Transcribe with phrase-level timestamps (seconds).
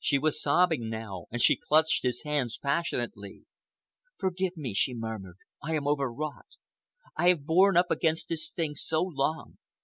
[0.00, 3.44] She was sobbing now, and she clutched his hands passionately.
[4.18, 6.56] "Forgive me," she murmured, "I am overwrought.
[7.16, 9.58] I have borne up against this thing so long.